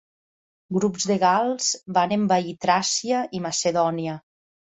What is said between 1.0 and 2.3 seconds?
de gals van